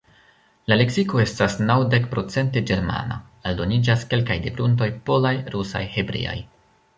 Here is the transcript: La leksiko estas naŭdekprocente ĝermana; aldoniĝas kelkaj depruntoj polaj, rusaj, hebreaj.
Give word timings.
La 0.71 0.75
leksiko 0.77 1.19
estas 1.23 1.57
naŭdekprocente 1.67 2.63
ĝermana; 2.71 3.19
aldoniĝas 3.51 4.07
kelkaj 4.15 4.39
depruntoj 4.47 4.89
polaj, 5.11 5.35
rusaj, 5.57 5.85
hebreaj. 5.99 6.37